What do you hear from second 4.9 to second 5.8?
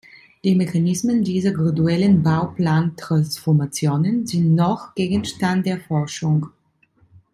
Gegenstand der